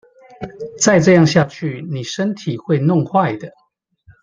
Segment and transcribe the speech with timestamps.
[0.79, 3.51] 再這樣下去妳身體會弄壞的